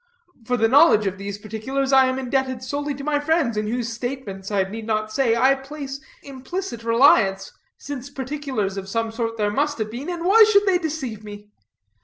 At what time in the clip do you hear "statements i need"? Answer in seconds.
3.93-4.87